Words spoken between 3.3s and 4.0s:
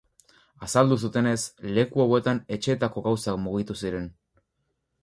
mugitu